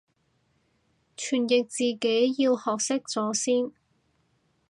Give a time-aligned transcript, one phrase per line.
[1.15, 3.71] 傳譯自己要學識咗先